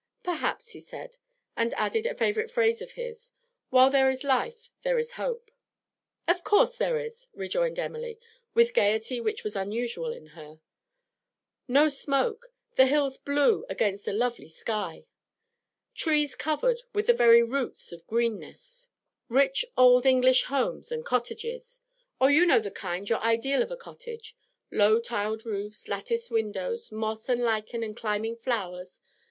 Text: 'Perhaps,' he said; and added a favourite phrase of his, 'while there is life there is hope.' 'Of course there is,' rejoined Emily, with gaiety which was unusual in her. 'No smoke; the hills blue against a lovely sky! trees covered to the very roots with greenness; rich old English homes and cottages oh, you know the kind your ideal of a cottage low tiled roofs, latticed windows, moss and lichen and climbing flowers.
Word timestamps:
'Perhaps,' 0.23 0.71
he 0.71 0.79
said; 0.79 1.17
and 1.55 1.75
added 1.75 2.07
a 2.07 2.15
favourite 2.15 2.49
phrase 2.49 2.81
of 2.81 2.93
his, 2.93 3.29
'while 3.69 3.91
there 3.91 4.09
is 4.09 4.23
life 4.23 4.71
there 4.81 4.97
is 4.97 5.11
hope.' 5.11 5.51
'Of 6.27 6.43
course 6.43 6.75
there 6.75 6.97
is,' 6.97 7.27
rejoined 7.35 7.77
Emily, 7.77 8.17
with 8.55 8.73
gaiety 8.73 9.21
which 9.21 9.43
was 9.43 9.55
unusual 9.55 10.11
in 10.11 10.25
her. 10.33 10.59
'No 11.67 11.87
smoke; 11.87 12.51
the 12.73 12.87
hills 12.87 13.19
blue 13.19 13.63
against 13.69 14.07
a 14.07 14.11
lovely 14.11 14.49
sky! 14.49 15.05
trees 15.93 16.33
covered 16.33 16.79
to 16.95 17.03
the 17.03 17.13
very 17.13 17.43
roots 17.43 17.91
with 17.91 18.07
greenness; 18.07 18.89
rich 19.29 19.63
old 19.77 20.07
English 20.07 20.45
homes 20.45 20.91
and 20.91 21.05
cottages 21.05 21.79
oh, 22.19 22.25
you 22.25 22.43
know 22.47 22.59
the 22.59 22.71
kind 22.71 23.07
your 23.07 23.19
ideal 23.19 23.61
of 23.61 23.69
a 23.69 23.77
cottage 23.77 24.35
low 24.71 24.99
tiled 24.99 25.45
roofs, 25.45 25.87
latticed 25.87 26.31
windows, 26.31 26.91
moss 26.91 27.29
and 27.29 27.43
lichen 27.43 27.83
and 27.83 27.95
climbing 27.95 28.35
flowers. 28.35 28.99